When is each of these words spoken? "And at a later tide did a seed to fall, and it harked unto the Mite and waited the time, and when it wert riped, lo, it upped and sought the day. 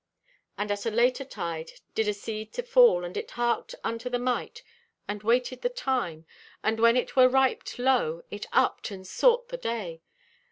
"And 0.57 0.71
at 0.71 0.87
a 0.87 0.89
later 0.89 1.23
tide 1.23 1.73
did 1.93 2.07
a 2.07 2.13
seed 2.15 2.53
to 2.53 2.63
fall, 2.63 3.05
and 3.05 3.15
it 3.15 3.29
harked 3.29 3.75
unto 3.83 4.09
the 4.09 4.17
Mite 4.17 4.63
and 5.07 5.21
waited 5.21 5.61
the 5.61 5.69
time, 5.69 6.25
and 6.63 6.79
when 6.79 6.97
it 6.97 7.15
wert 7.15 7.31
riped, 7.33 7.77
lo, 7.77 8.23
it 8.31 8.47
upped 8.51 8.89
and 8.89 9.05
sought 9.05 9.49
the 9.49 9.57
day. 9.57 10.01